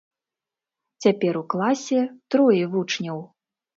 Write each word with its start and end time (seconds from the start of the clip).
Цяпер 1.05 1.33
у 1.41 1.43
класе 1.55 2.01
трое 2.37 2.63
вучняў. 2.73 3.17